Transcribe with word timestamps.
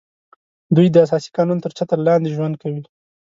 دوی 0.75 0.87
د 0.91 0.95
اساسي 1.05 1.29
قانون 1.37 1.57
تر 1.63 1.71
چتر 1.77 1.99
لاندې 2.07 2.33
ژوند 2.35 2.55
کوي 2.61 2.83